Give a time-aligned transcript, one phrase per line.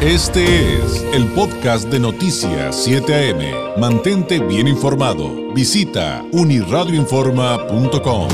[0.00, 3.80] Este es el podcast de Noticias 7 AM.
[3.80, 5.52] Mantente bien informado.
[5.52, 8.28] Visita uniradioinforma.com.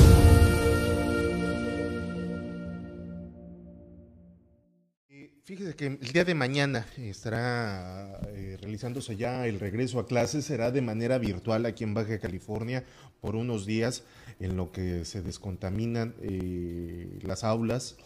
[5.45, 10.71] Fíjese que el día de mañana estará eh, realizándose ya el regreso a clases, será
[10.71, 12.85] de manera virtual aquí en Baja California
[13.23, 14.05] por unos días
[14.39, 17.97] en lo que se descontaminan eh, las aulas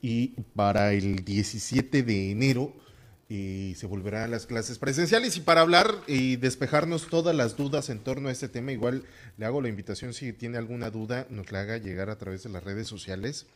[0.00, 2.72] y para el 17 de enero
[3.28, 5.36] y se volverán a las clases presenciales.
[5.36, 9.04] Y para hablar y despejarnos todas las dudas en torno a este tema, igual
[9.38, 12.50] le hago la invitación si tiene alguna duda, nos la haga llegar a través de
[12.50, 13.46] las redes sociales.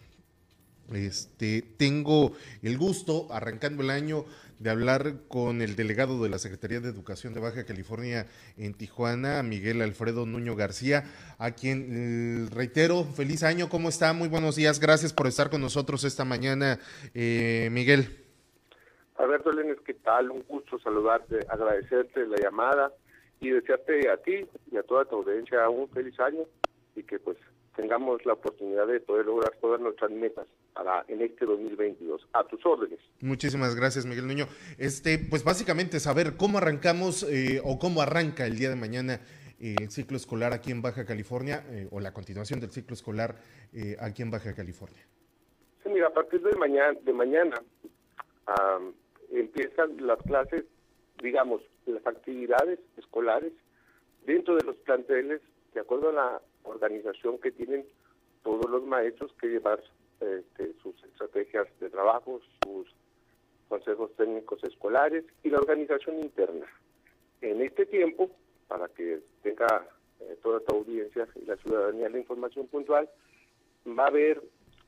[0.93, 4.25] Este, tengo el gusto, arrancando el año,
[4.59, 8.27] de hablar con el delegado de la Secretaría de Educación de Baja California
[8.57, 11.05] en Tijuana, Miguel Alfredo Nuño García,
[11.39, 14.13] a quien eh, reitero, feliz año, ¿cómo está?
[14.13, 16.79] Muy buenos días, gracias por estar con nosotros esta mañana,
[17.15, 18.26] eh, Miguel.
[19.19, 20.31] Alberto Lenes, ¿qué tal?
[20.31, 22.93] Un gusto saludarte, agradecerte la llamada
[23.41, 26.43] y desearte a ti y a toda tu audiencia un feliz año
[26.95, 27.37] y que pues
[27.77, 32.27] tengamos la oportunidad de poder lograr todas nuestras metas para en este 2022.
[32.33, 32.99] A tus órdenes.
[33.21, 34.47] Muchísimas gracias, Miguel Nuño.
[34.79, 39.21] Este, pues básicamente saber cómo arrancamos eh, o cómo arranca el día de mañana
[39.61, 43.37] eh, el ciclo escolar aquí en Baja California eh, o la continuación del ciclo escolar
[44.01, 45.03] aquí en Baja California.
[45.83, 47.63] Sí, mira, a partir de mañana, de mañana
[49.33, 50.65] empiezan las clases,
[51.23, 53.53] digamos, las actividades escolares
[54.25, 55.41] dentro de los planteles,
[55.75, 57.87] de acuerdo a la organización que tienen
[58.43, 59.83] todos los maestros que llevar
[60.21, 62.89] este, sus estrategias de trabajo, sus
[63.69, 66.67] consejos técnicos escolares y la organización interna.
[67.41, 68.31] En este tiempo,
[68.69, 69.87] para que tenga
[70.21, 73.09] eh, toda esta audiencia y la ciudadanía la información puntual,
[73.87, 74.43] va a haber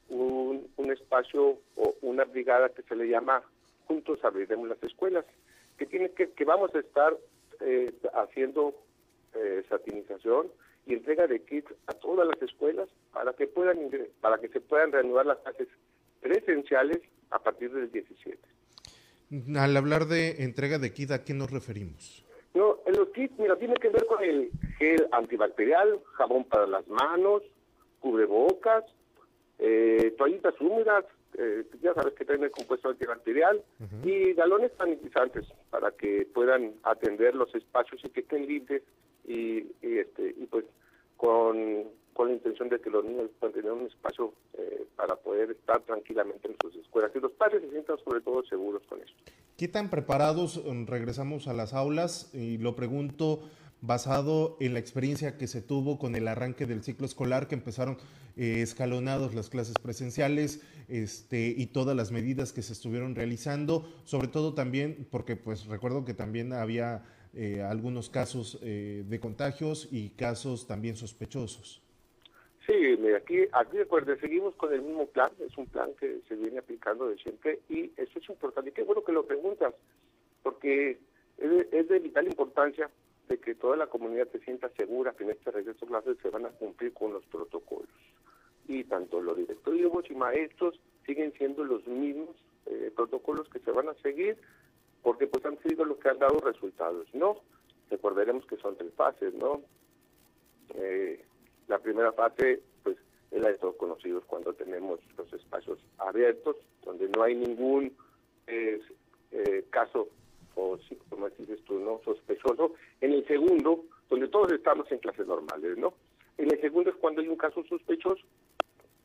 [0.08, 3.42] un espacio o una brigada que se le llama
[3.89, 5.25] juntos abriremos las escuelas,
[5.78, 7.17] que tiene que, que vamos a estar
[7.61, 8.75] eh, haciendo
[9.34, 10.48] eh, satinización
[10.86, 13.79] y entrega de kits a todas las escuelas para que puedan
[14.20, 15.68] para que se puedan reanudar las clases
[16.20, 18.39] presenciales a partir del 17.
[19.58, 22.24] Al hablar de entrega de kits, ¿a qué nos referimos?
[22.55, 26.86] No, en los kits, mira, tiene que ver con el gel antibacterial, jabón para las
[26.89, 27.42] manos,
[28.01, 28.85] cubrebocas,
[29.58, 31.05] eh, toallitas húmedas,
[31.36, 33.62] eh, ya sabes que traen el compuesto antibacterial
[34.05, 38.83] y galones sanitizantes para que puedan atender los espacios y que estén libres
[39.27, 40.64] y, este y pues
[41.17, 41.84] con,
[42.14, 45.80] con la intención de que los niños puedan tener un espacio eh, para poder estar
[45.83, 49.14] tranquilamente en sus escuelas y los padres se sientan sobre todo seguros con esto.
[49.56, 52.33] ¿Qué tan preparados mm, regresamos a las aulas?
[52.34, 53.40] Y lo pregunto
[53.80, 57.96] basado en la experiencia que se tuvo con el arranque del ciclo escolar, que empezaron
[58.36, 64.28] eh, escalonados las clases presenciales este, y todas las medidas que se estuvieron realizando, sobre
[64.28, 70.11] todo también porque pues recuerdo que también había eh, algunos casos eh, de contagios y
[70.11, 71.83] casos también sospechosos.
[72.67, 72.74] Sí,
[73.17, 77.08] aquí, aquí recuerde, seguimos con el mismo plan, es un plan que se viene aplicando
[77.08, 78.70] de siempre y eso es importante.
[78.70, 79.72] Y qué bueno que lo preguntas,
[80.42, 80.98] porque
[81.38, 82.90] es de vital importancia
[83.28, 86.46] de que toda la comunidad se sienta segura que en este regreso a se van
[86.46, 87.89] a cumplir con los protocolos.
[88.66, 92.36] Y tanto los directivos y maestros siguen siendo los mismos
[92.67, 94.38] eh, protocolos que se van a seguir
[95.02, 97.38] porque pues han sido los que han dado resultados, ¿no?
[97.90, 99.62] Recordaremos que son tres fases, ¿no?
[100.74, 101.24] Eh,
[101.67, 102.96] la primera fase, pues,
[103.30, 107.96] es la de todos conocidos cuando tenemos los espacios abiertos, donde no hay ningún
[108.46, 108.80] eh,
[109.70, 110.08] caso
[110.58, 112.01] o como dices tú, ¿no?
[112.05, 112.74] sospechoso.
[113.01, 115.95] En el segundo, donde todos estamos en clases normales, ¿no?
[116.36, 118.24] En el segundo es cuando hay un caso sospechoso.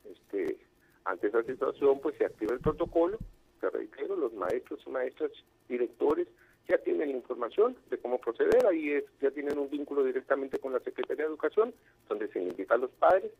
[0.04, 0.58] Este,
[1.04, 3.18] ante esa situación, pues se activa el protocolo.
[3.60, 5.30] Te reitero, los maestros y maestras,
[5.68, 6.26] directores,
[6.68, 8.66] ya tienen la información de cómo proceder.
[8.66, 11.72] Ahí ya tienen un vínculo directamente con la Secretaría de Educación,
[12.08, 13.30] donde se invita a los padres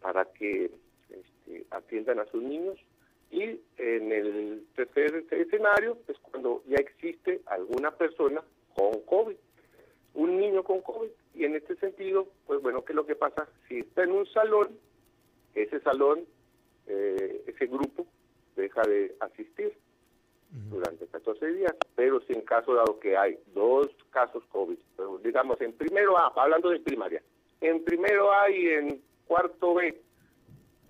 [0.00, 0.70] para que
[1.10, 2.78] este, atiendan a sus niños
[3.32, 8.42] y en el tercer escenario es cuando ya existe alguna persona
[8.74, 9.36] con COVID,
[10.14, 11.08] un niño con COVID.
[11.34, 13.48] Y en este sentido, pues bueno, ¿qué es lo que pasa?
[13.66, 14.78] Si está en un salón,
[15.54, 16.26] ese salón,
[16.86, 18.06] eh, ese grupo
[18.54, 19.72] deja de asistir
[20.70, 21.74] durante 14 días.
[21.96, 24.78] Pero si en caso dado que hay dos casos COVID,
[25.24, 27.22] digamos en primero A, hablando de primaria,
[27.62, 29.98] en primero A y en cuarto B,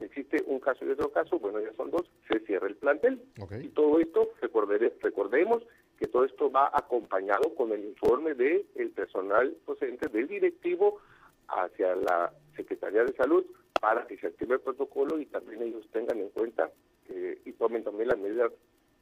[0.05, 3.23] existe un caso y otro caso, bueno, ya son dos, se cierra el plantel.
[3.61, 5.63] Y todo esto, recordemos
[5.99, 10.99] que todo esto va acompañado con el informe del el personal docente, del directivo,
[11.49, 13.45] hacia la Secretaría de Salud
[13.81, 16.71] para que se active el protocolo y también ellos tengan en cuenta
[17.45, 18.53] y tomen también las medidas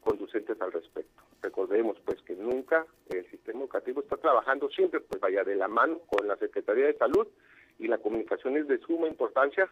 [0.00, 1.23] conducentes al respecto.
[1.43, 6.00] Recordemos pues que nunca el sistema educativo está trabajando siempre pues vaya de la mano
[6.06, 7.26] con la Secretaría de Salud
[7.79, 9.70] y la comunicación es de suma importancia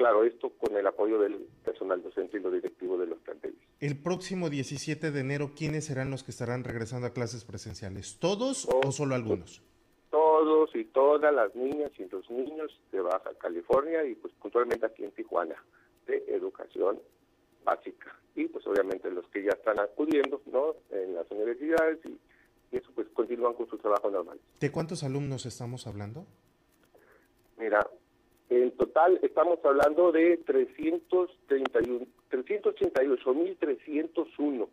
[0.00, 3.58] claro, esto con el apoyo del personal docente y los directivos de los planteles.
[3.80, 8.18] El próximo 17 de enero, ¿quiénes serán los que estarán regresando a clases presenciales?
[8.18, 9.62] ¿Todos o solo algunos?
[10.10, 15.04] Todos y todas las niñas y los niños de Baja California y pues puntualmente aquí
[15.04, 15.62] en Tijuana,
[16.06, 16.98] de educación
[17.62, 18.16] básica.
[18.34, 20.76] Y pues obviamente los que ya están acudiendo, ¿no?
[20.92, 22.18] En las universidades y,
[22.72, 24.40] y eso pues continúan con su trabajo normal.
[24.60, 26.24] ¿De cuántos alumnos estamos hablando?
[27.58, 27.86] Mira,
[28.50, 34.68] en total estamos hablando de 331, 388.301.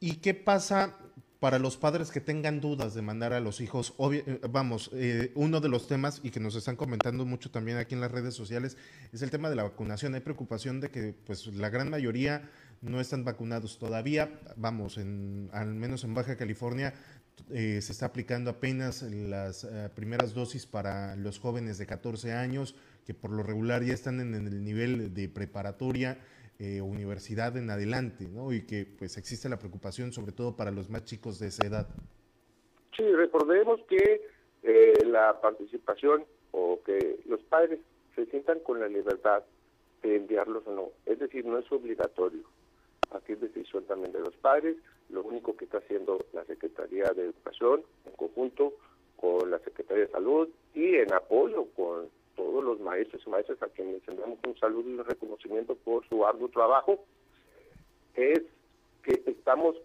[0.00, 0.98] ¿Y qué pasa
[1.40, 3.94] para los padres que tengan dudas de mandar a los hijos?
[4.12, 7.94] Eh, vamos, eh, uno de los temas y que nos están comentando mucho también aquí
[7.94, 8.76] en las redes sociales
[9.12, 10.14] es el tema de la vacunación.
[10.14, 12.50] Hay preocupación de que pues la gran mayoría
[12.82, 14.38] no están vacunados todavía.
[14.56, 16.92] Vamos, en, al menos en Baja California
[17.50, 22.74] eh, se está aplicando apenas las eh, primeras dosis para los jóvenes de 14 años,
[23.06, 26.18] que por lo regular ya están en, el nivel de preparatoria
[26.58, 28.52] eh, universidad en adelante, ¿no?
[28.52, 31.88] Y que pues existe la preocupación sobre todo para los más chicos de esa edad.
[32.96, 34.22] Sí, recordemos que
[35.04, 37.80] la participación o que los padres
[38.14, 39.42] se sientan con la libertad
[40.02, 42.42] de enviarlos o no, es decir, no es obligatorio.
[43.10, 44.76] Aquí es decisión también de los padres
[45.10, 48.74] lo único que está haciendo la Secretaría de Educación en conjunto
[49.16, 53.68] con la Secretaría de Salud y en apoyo con todos los maestros y maestras a
[53.68, 57.04] quienes enviamos un saludo y un reconocimiento por su arduo trabajo,
[58.14, 58.42] es
[59.02, 59.76] que estamos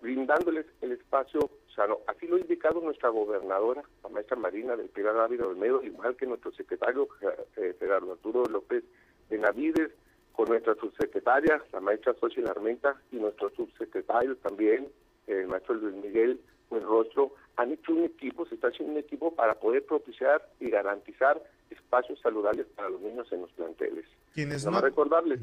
[0.00, 1.98] brindándoles el espacio sano.
[2.06, 6.26] Así lo ha indicado nuestra gobernadora, la maestra Marina del Pilar Ávila Olmedo, igual que
[6.26, 7.08] nuestro secretario
[7.56, 8.84] eh, Gerardo Arturo López
[9.28, 9.90] Benavides,
[10.32, 14.88] con nuestra subsecretaria, la maestra Xochitl Armenta, y nuestro subsecretario también,
[15.26, 16.40] el maestro Luis Miguel
[16.70, 21.42] Rostro, han hecho un equipo, se está haciendo un equipo para poder propiciar y garantizar
[21.68, 24.06] espacios saludables para los niños en los planteles.
[24.34, 24.80] ¿Quiénes no?
[24.80, 25.40] recordarles.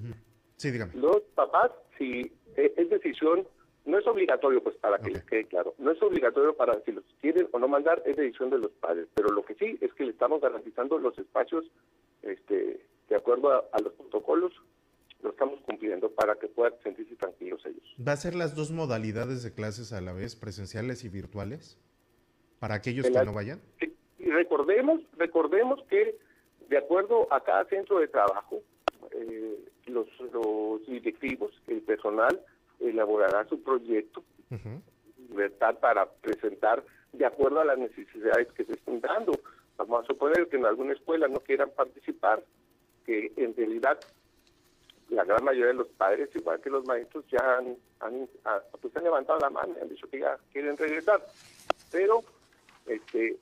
[0.55, 0.93] Sí, dígame.
[0.95, 3.47] Los papás, si e, es decisión,
[3.85, 7.03] no es obligatorio, pues para que les quede claro, no es obligatorio para si los
[7.21, 10.05] quieren o no mandar, es decisión de los padres, pero lo que sí es que
[10.05, 11.65] le estamos garantizando los espacios
[12.21, 14.53] este, de acuerdo a los protocolos
[16.27, 17.95] para que puedan sentirse tranquilos ellos.
[18.05, 21.79] ¿Va a ser las dos modalidades de clases a la vez, presenciales y virtuales?
[22.59, 23.61] Para aquellos que no vayan.
[24.19, 26.17] Y recordemos, recordemos que
[26.67, 28.59] de acuerdo a cada centro de trabajo,
[29.11, 30.05] eh, los,
[30.85, 32.41] directivos, el personal
[32.81, 34.21] elaborará su proyecto,
[35.29, 35.79] ¿verdad?
[35.79, 36.83] Para presentar
[37.13, 39.31] de acuerdo a las necesidades que se están dando.
[39.77, 42.43] Vamos a suponer que en alguna escuela no quieran participar,
[43.05, 43.97] que en realidad
[45.09, 48.95] la gran mayoría de los padres, igual que los maestros, ya han, han, ah, pues
[48.95, 51.25] han levantado la mano y han dicho que ya quieren regresar.
[51.91, 52.23] Pero
[52.85, 53.37] este,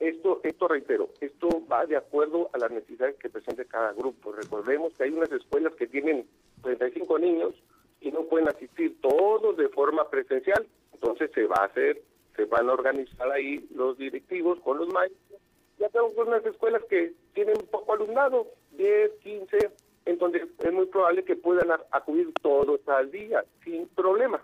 [0.00, 4.32] esto, esto reitero, esto va de acuerdo a las necesidades que presente cada grupo.
[4.32, 6.26] Recordemos que hay unas escuelas que tienen
[6.62, 7.54] 35 niños
[8.00, 12.02] y no pueden asistir todos de forma presencial, entonces se va a hacer,
[12.36, 15.40] se van a organizar ahí los directivos con los maestros.
[15.78, 19.70] Ya tenemos unas escuelas que tienen poco alumnado, 10, 15,
[20.06, 24.42] en donde es muy probable que puedan acudir todos al día sin problema.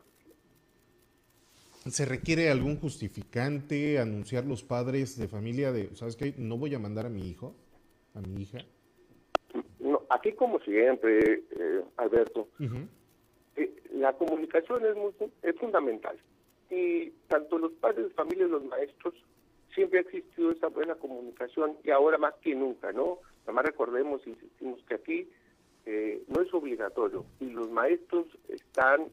[1.89, 6.35] ¿Se requiere algún justificante anunciar los padres de familia de, ¿sabes qué?
[6.37, 7.55] No voy a mandar a mi hijo,
[8.15, 8.59] a mi hija.
[9.79, 12.49] No, aquí como siempre, eh, Alberto,
[13.57, 16.19] eh, la comunicación es, muy, es fundamental.
[16.71, 19.15] Y tanto los padres de familia y los maestros
[19.75, 23.19] siempre ha existido esa buena comunicación y ahora más que nunca, ¿no?
[23.45, 25.29] Además recordemos, insistimos que aquí
[25.87, 29.09] eh, no es obligatorio y los maestros están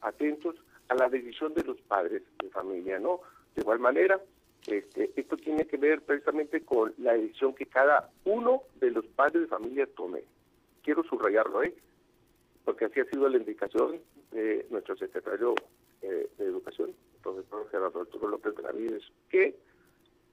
[0.00, 0.56] atentos
[0.88, 3.20] a la decisión de los padres de familia, ¿no?
[3.54, 4.20] De igual manera,
[4.66, 9.42] este, esto tiene que ver precisamente con la decisión que cada uno de los padres
[9.42, 10.22] de familia tome.
[10.82, 11.74] Quiero subrayarlo, ¿eh?
[12.64, 15.54] Porque así ha sido la indicación de nuestro secretario
[16.02, 19.56] eh, de Educación, el profesor Gerardo Arturo López Benavides, que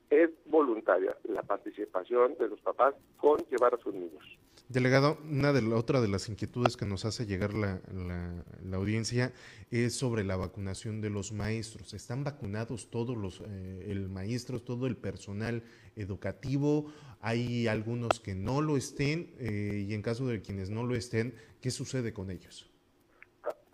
[0.09, 4.38] es voluntaria la participación de los papás con llevar a sus niños.
[4.69, 9.33] Delegado, una de la, otra de las inquietudes que nos hace llegar la, la, audiencia
[9.71, 11.95] es sobre la vacunación de los maestros.
[11.95, 15.63] ¿Están vacunados todos los eh, el maestros, todo el personal
[15.95, 16.93] educativo?
[17.19, 21.33] Hay algunos que no lo estén eh, y en caso de quienes no lo estén,
[21.61, 22.68] ¿qué sucede con ellos?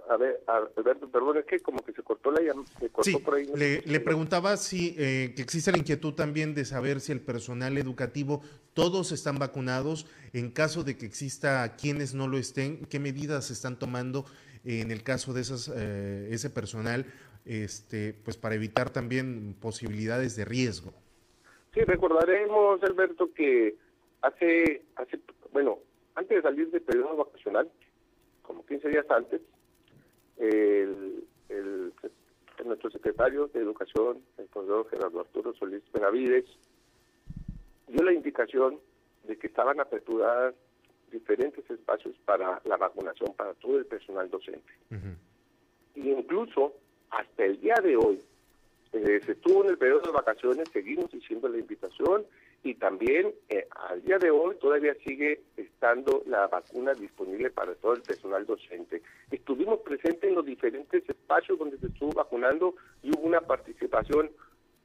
[0.08, 2.40] A ver, Alberto, perdón, es que como que se cortó la
[2.80, 3.48] se cortó por ahí.
[3.56, 8.42] le, preguntaba si eh, que existe la inquietud también de saber si el personal educativo,
[8.74, 13.54] todos están vacunados, en caso de que exista quienes no lo estén, qué medidas se
[13.54, 14.26] están tomando
[14.66, 17.06] en el caso de esas, eh, ese personal,
[17.46, 20.92] este, pues para evitar también posibilidades de riesgo.
[21.74, 23.76] Sí, recordaremos, Alberto, que
[24.22, 25.20] hace, hace,
[25.52, 25.80] bueno,
[26.16, 27.70] antes de salir del periodo vacacional,
[28.42, 29.42] como 15 días antes,
[30.38, 31.94] el, el,
[32.66, 36.46] nuestro secretario de Educación, el profesor Gerardo Arturo Solís Benavides,
[37.88, 38.80] dio la indicación
[39.24, 40.56] de que estaban aperturadas
[41.12, 44.74] diferentes espacios para la vacunación para todo el personal docente.
[45.96, 46.74] incluso
[47.12, 48.22] hasta el día de hoy,
[48.92, 52.26] eh, se estuvo en el periodo de vacaciones, seguimos haciendo la invitación
[52.66, 57.94] y también eh, al día de hoy todavía sigue estando la vacuna disponible para todo
[57.94, 59.04] el personal docente.
[59.30, 64.32] Estuvimos presentes en los diferentes espacios donde se estuvo vacunando y hubo una participación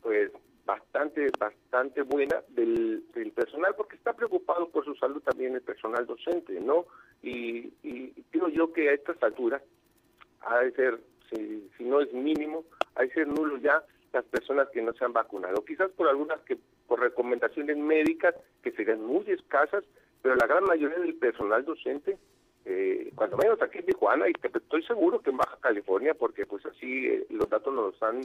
[0.03, 0.31] pues
[0.67, 3.03] bastante bastante buena del,
[3.35, 6.85] personal porque está preocupado por su salud también el personal docente, ¿no?
[7.23, 9.63] Y, y creo yo que a estas alturas
[10.43, 14.69] ha de ser, si, si no es mínimo, ha de ser nulo ya las personas
[14.71, 15.65] que no se han vacunado.
[15.65, 19.85] Quizás por algunas que por recomendaciones médicas que serían muy escasas,
[20.23, 22.19] pero la gran mayoría del personal docente,
[22.65, 26.65] eh, cuando menos aquí en Tijuana, y estoy seguro que en Baja California, porque pues
[26.67, 28.21] así eh, los datos nos han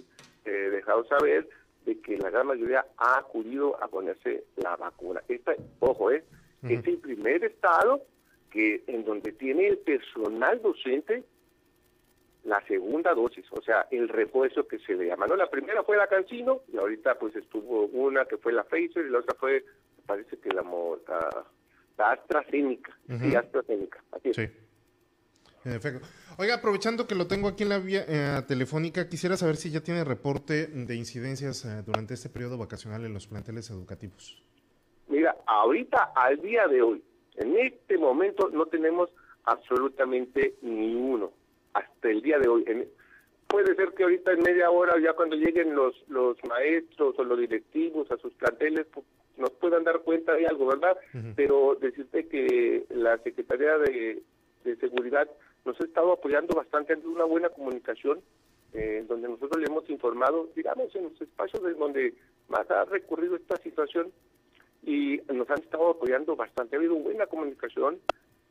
[0.46, 1.48] eh, dejado saber,
[1.86, 5.22] de que la gran mayoría ha acudido a ponerse la vacuna.
[5.28, 6.24] Esta, ojo, es
[6.64, 8.02] el primer estado
[8.50, 11.24] que en donde tiene el personal docente
[12.46, 15.26] la segunda dosis, o sea, el refuerzo que se le llama.
[15.28, 15.36] ¿no?
[15.36, 19.10] La primera fue la Cancino y ahorita pues estuvo una que fue la Pfizer y
[19.10, 19.66] la otra fue,
[20.06, 20.64] parece que la,
[21.98, 22.96] la, AstraZeneca.
[23.08, 24.04] Sí, AstraZeneca.
[24.12, 24.48] Así Sí.
[25.66, 26.06] En efecto.
[26.38, 29.82] Oiga, aprovechando que lo tengo aquí en la vía eh, telefónica, quisiera saber si ya
[29.82, 34.44] tiene reporte de incidencias eh, durante este periodo vacacional en los planteles educativos.
[35.08, 37.04] Mira, ahorita, al día de hoy,
[37.38, 39.10] en este momento no tenemos
[39.46, 41.32] absolutamente ni uno
[41.76, 42.66] hasta el día de hoy.
[43.48, 47.38] puede ser que ahorita en media hora, ya cuando lleguen los, los maestros o los
[47.38, 49.06] directivos a sus planteles, pues,
[49.38, 50.98] nos puedan dar cuenta de algo, ¿verdad?
[51.36, 54.24] Pero decirte que la Secretaría de,
[54.80, 55.30] Seguridad
[55.64, 58.22] nos ha estado apoyando bastante en una buena comunicación,
[58.74, 62.16] eh, donde nosotros le hemos informado, digamos, en los espacios de donde
[62.48, 64.12] más ha recurrido esta situación
[64.84, 66.76] y nos han estado apoyando bastante.
[66.76, 68.00] Ha habido buena comunicación,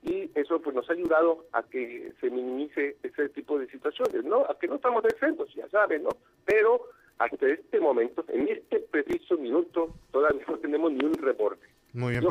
[0.04, 4.42] y eso pues nos ha ayudado a que se minimice ese tipo de situaciones, ¿no?
[4.42, 6.10] A que no estamos exentos, ya saben, ¿no?
[6.44, 6.82] Pero
[7.18, 11.66] hasta este momento, en este preciso minuto, todavía no tenemos ni un reporte.
[11.94, 12.24] Muy bien.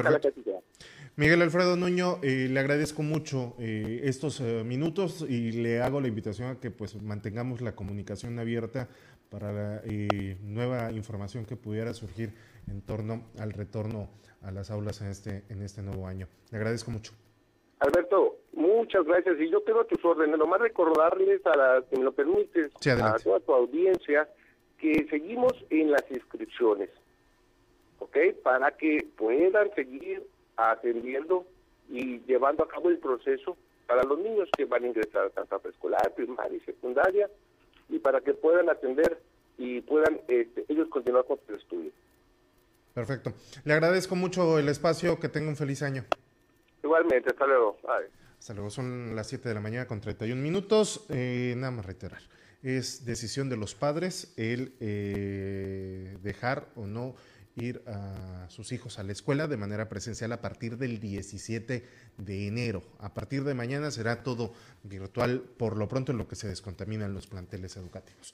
[1.16, 6.08] Miguel Alfredo Nuño, eh, le agradezco mucho eh, estos eh, minutos y le hago la
[6.08, 8.90] invitación a que pues mantengamos la comunicación abierta
[9.30, 9.82] para la
[10.42, 12.34] nueva información que pudiera surgir
[12.68, 14.10] en torno al retorno
[14.42, 16.28] a las aulas en este, en este nuevo año.
[16.52, 17.14] Le agradezco mucho.
[17.84, 19.40] Alberto, muchas gracias.
[19.42, 20.38] Y yo quedo a tus órdenes.
[20.38, 24.30] Nomás recordarles, a la, si me lo permites, a toda tu audiencia,
[24.78, 26.90] que seguimos en las inscripciones,
[28.00, 28.18] ¿ok?
[28.42, 30.26] Para que puedan seguir
[30.56, 31.46] atendiendo
[31.90, 35.60] y llevando a cabo el proceso para los niños que van a ingresar tanto a
[35.60, 37.30] preescolar, primaria y secundaria,
[37.90, 39.20] y para que puedan atender
[39.58, 41.92] y puedan este, ellos continuar con su estudio.
[42.94, 43.34] Perfecto.
[43.66, 45.20] Le agradezco mucho el espacio.
[45.20, 46.06] Que tenga un feliz año.
[46.84, 47.78] Igualmente, hasta luego.
[48.38, 51.06] Hasta luego, son las 7 de la mañana con 31 minutos.
[51.10, 52.22] Eh, nada más reiterar,
[52.62, 57.16] es decisión de los padres el eh, dejar o no
[57.56, 61.88] ir a sus hijos a la escuela de manera presencial a partir del 17
[62.18, 62.84] de enero.
[63.00, 67.14] A partir de mañana será todo virtual, por lo pronto en lo que se descontaminan
[67.14, 68.34] los planteles educativos.